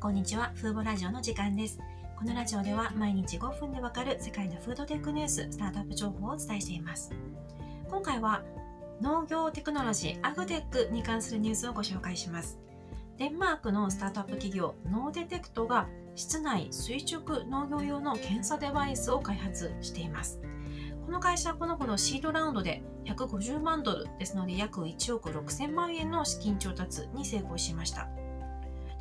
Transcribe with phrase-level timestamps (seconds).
[0.00, 0.50] こんにちは。
[0.54, 1.78] フーボラジオの時間です。
[2.18, 7.12] このラジオでは毎日5分でわかる世界のフードテックニュース、スタートアップ情報をお伝えしています。
[7.86, 8.42] 今回は
[9.02, 12.58] 農業テクノロジーアグテックに関するニュースをご紹介します。
[13.18, 20.40] デンマークのスタートアップ企業ノーデテクトが室内垂直農業用の検査デバイスを開発しています。
[21.04, 28.08] この会社はこの頃シードラウンドで150万ドルですので約1億6000万円の資金調達に成功しました。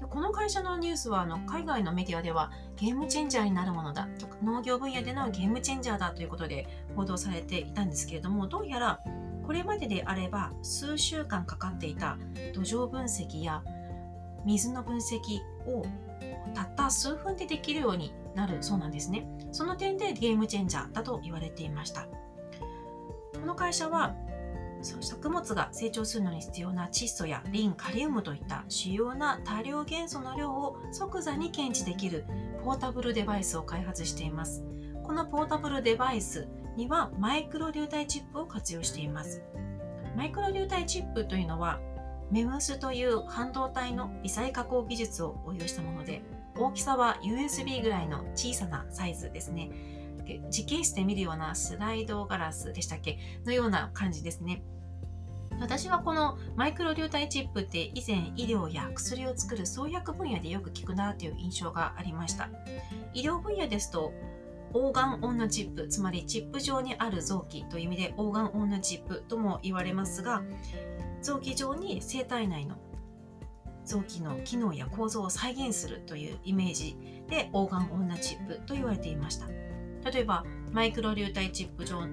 [0.00, 9.00] でこの会社のニュースはあの海外のメディアではゲームチェンジャーになるものだとか農業分野でのゲームチェンジャーだということで報道されていたんですけれどもどうやら
[9.46, 12.18] これまでであれば数週間かかっていた
[12.52, 13.62] 土壌分析や
[14.44, 15.84] 水の分析を
[16.54, 19.26] たった数分でできるようになるそうなんですね。
[19.52, 22.02] その点でゲームチェンジャーだと言われていました。
[22.02, 24.14] この会社は
[24.82, 32.24] 作物が成長するのに必要な窒素やリン、カリウムといった主要な多量元素の量を即座に検知できる
[32.64, 34.64] ポータブルデバイスを開発しています。
[35.02, 39.42] このポータブルデバイスにはマイクロ流体チップを活用しています。
[40.16, 41.80] マイクロ流体チップというのは
[42.30, 46.22] メムスという半導体の微細加工技術を応用したもので
[46.56, 49.70] 大きさは USB ぐらいの小さなサイズですね。
[50.50, 53.18] 時系室で見るようなスライドガラスでしたっけ？
[53.44, 54.62] のような感じですね。
[55.60, 62.48] 私はこのマイクロ流体チップって以前医療や薬を作る創薬分野でよく聞くなという印象がありました。
[63.12, 64.12] 医療分野ですと
[64.72, 70.42] オーガンオンのチップ、つまりチップ上にある臓器という意味でオーガンオンのチップとも言われますが、
[71.22, 72.76] 臓器上に生体内の
[73.84, 76.96] 臓器の機能や構造を再現するというイメージ
[77.28, 79.46] でオーガンオンナチップと言われていました。
[80.04, 82.06] 例えばマイクロ流体チップ上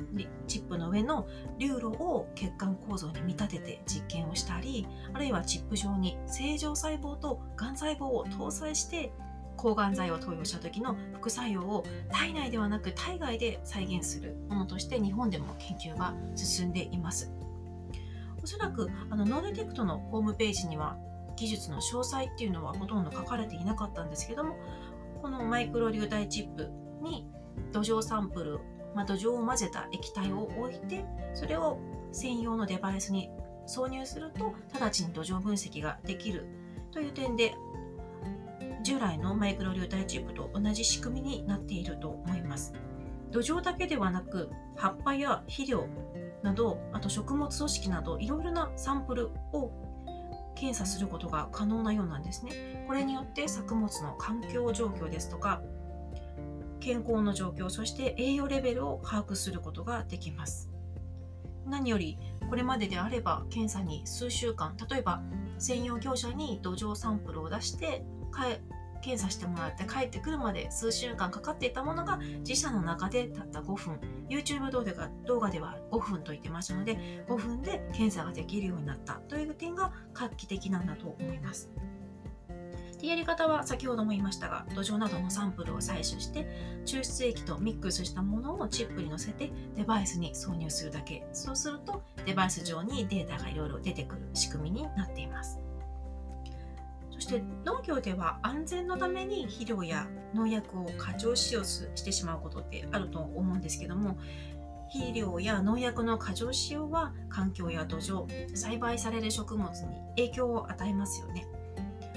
[0.48, 9.12] チップの上の流路を血管構造に見立てて実験をしたりあるいはチップ上に正常細胞とがん細胞を搭載して
[9.58, 17.32] 抗がん剤を投与した時の副作用を体内ではなく体外で再現するものとして日本でも研究が進んでいます。
[18.44, 20.98] おそらくあの Nordetect のホームページには
[21.36, 24.56] 技術の詳細っていうのはほとんど書かれていなかったんですけども
[25.22, 26.70] このマイクロ流体チップ
[27.02, 27.28] に
[27.72, 28.60] 土壌サンプル、
[28.96, 31.80] まあ、土壌を混ぜた液体を置いてそれを
[32.12, 33.30] 専用のデバイスに
[33.68, 36.46] 挿入すると直ちに土壌分析ができる
[36.92, 37.56] という点で
[38.84, 42.74] 従来のマイクロ流体チップと同じ仕組みになっていると思います。
[43.32, 45.88] 土壌だけではなく葉っぱや肥料
[46.44, 49.72] などあと食物組織などいろいろなサンプルを
[50.56, 52.86] 検査することが可能なようなんですね。
[52.88, 55.62] これによって作物の環境状況ですとか
[56.86, 60.70] 健康の状況そして栄養レベルを把握することができます
[61.66, 65.24] 何よりこれまでであれば検査に数週間例えば
[65.58, 68.06] 専用業者に土壌サンプルを出して
[69.02, 81.72] 検査してもらって帰ってくるまで数週間かかっていたものが自社の中でたった5分 YouTube 動画動画では5分と言ってましたので5分で検査ができるようになったという点が画期的なんだと思います。
[83.06, 86.48] でやり方は先ほども言いましたが土壌などのサンプルを採取して
[86.86, 91.24] 抽出液とミックスしたものをチップに乗せてデバイスに挿入するだけ。
[91.32, 95.60] そうするとデバイス上にデータがいろいろ出てくる仕組みになっています。
[97.12, 104.18] そして農業では安全のために肥料や農薬を過剰使用してしまうことってあると思うんですけども
[104.92, 111.46] 肥料や農薬の過剰使用は環境や土壌栽培される食物に影響を与えますよね。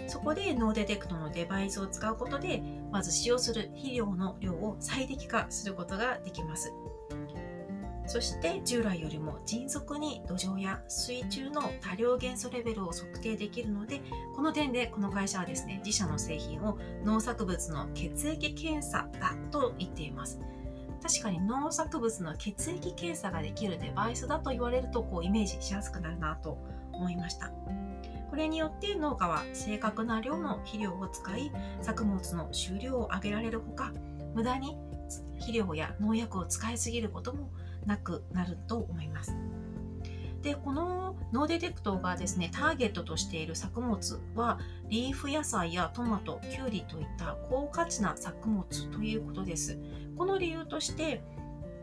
[0.09, 6.73] そこで Nordetect のデバイスを使うことでまず使用する肥料の量を最適化することができます。
[8.07, 14.01] そして従来よりも迅速に土壌や水中の多量元素レベルを測定できるので
[14.35, 20.41] この点でこの会社はですね自社の製品を農作物の血液検査だと言っています。
[21.03, 26.59] 確かに農作物の血液検査ができるデバイスだと言われるとこうイメージしやすくなるなと
[26.93, 27.53] 思いました。
[28.39, 31.51] これによって農家は正確な量の肥料を使い
[31.83, 33.93] 作物の収量を上げられるほか
[34.33, 34.77] 無駄に
[35.41, 37.51] 肥料や農薬を使いすぎることも
[37.85, 39.35] なくなると思います。
[40.41, 49.81] でこの Nordetect がですねターゲットとしている作物はリーフ野菜やトマトキュウリといった高価値な作物ということです
[50.17, 51.23] この理由として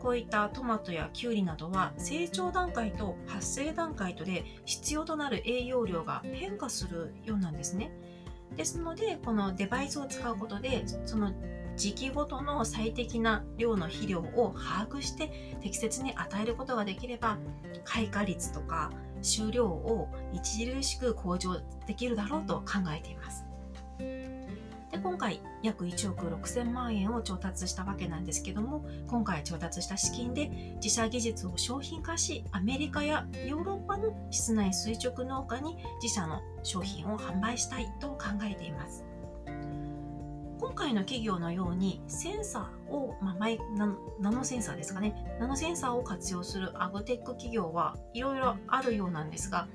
[0.00, 7.90] こういったトマトやキュウリなどは成長段階と発生段階とで必要となる栄養量が変化するようなんですね。
[8.56, 11.32] ですのでこのデバイスを使うことでその
[11.76, 17.38] 時期ごとの最適な量の肥料を把握して適切に与えることができれば
[17.84, 18.90] 開花率とか
[19.22, 23.45] 収量を著しく向上できるだろうと考えています。
[24.96, 39.04] で今回約1億6000万円を調達したわけなんですけども今回調達した資金で自社技術を商品化しアメリカやヨーロッパの室内垂直農家に自社の商品を販売したいと考えています。
[40.58, 45.14] 今回の企業のようにセンサーを、まあ、マイナノセンサーですかね。
[45.38, 49.68] ナノセンサーを活用するアグテック企業はいろいろあるようなんですが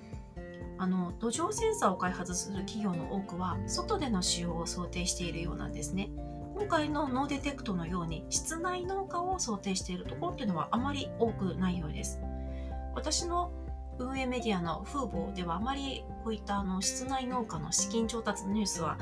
[0.82, 6.10] あの土壌センサーを開発する企業の多くは外での使用を想定しているようなんですね。
[6.56, 12.20] 今回の Nordetect のように室内農家を想定しているところっていうのはあまり多くないようです。
[12.96, 13.52] 私の
[14.00, 18.98] 運営メディアの風貌ではあまりこういったあの室内農家の資金調達のニュースは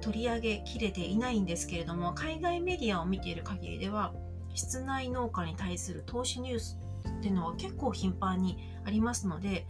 [0.00, 4.14] 取り上げきれていないんですけれども海外メディアを見ている限りでは
[4.54, 8.56] 室内農家に対する投資ニュースっていうのは結構頻繁に
[8.86, 9.66] ありますので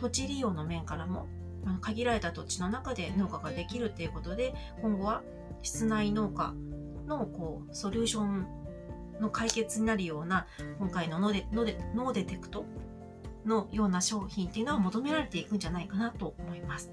[0.00, 1.26] 土地利用の面からも
[1.80, 5.22] 限られた土地の中で農家ができるっていうことで今後は
[5.62, 6.54] 室内農家
[7.06, 8.46] のこうソリューション
[9.20, 10.46] の解決になるような
[10.78, 12.64] 今回のノデノデノーデテクト
[13.44, 16.92] のような商品っていうのは求められていくんじゃないかなと思います。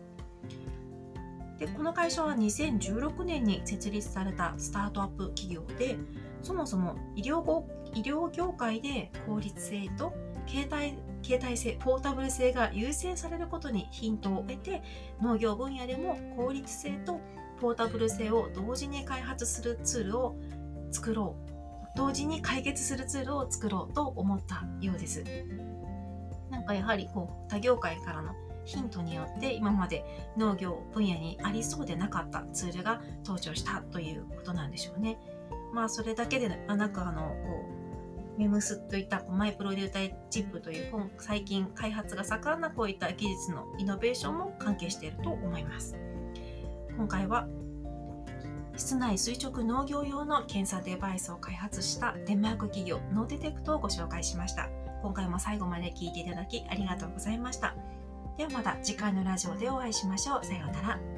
[1.59, 5.97] でこの会社は2016年に設立されたスタートアップ企業で
[6.41, 7.63] そもそも医療
[7.93, 10.13] 医療業界で効率性と
[10.47, 14.83] 携帯携帯性ポータブル性が優先されることにヒントを得て
[15.21, 17.19] 農業分野でも効率性と
[17.59, 20.35] ポータブル性を同時に開発するツールを
[20.91, 25.23] 作ろう同時に解決するツールを作ろうと思ったようです
[26.51, 28.33] なんかやはりこう他業界からの
[28.65, 30.03] ヒントによって今まで
[30.37, 35.17] 農業分野にありそうでなかったツールが登場したということなんでしょうね。
[35.71, 37.35] まあそれだけでなくあのこ
[37.81, 37.84] う
[38.37, 45.97] メムスといったマイプロデューターチップという最近開発が盛んなこういった技術のイノベーションも関係していると思います。
[46.97, 47.47] 今回は
[48.77, 54.69] 室内垂直農業用の検査デバイスを開発したデンマーク企業 Nordetect をご紹介しました。
[55.01, 57.75] 今回も最後まで聞いていただきありがとうございました。
[58.37, 60.45] ではまた次回のラジオでお会いしましょう。
[60.45, 61.14] さようなら。